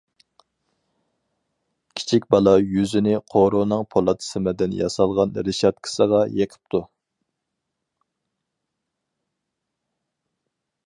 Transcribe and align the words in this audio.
كىچىك 1.99 2.23
بالا 2.35 2.53
يۈزىنى 2.61 3.13
قورۇنىڭ 3.35 3.85
پولات 3.95 4.25
سىمدىن 4.29 4.73
ياسالغان 4.79 5.35
رېشاتكىسىغا 5.49 6.23
يېقىپتۇ. 6.41 6.85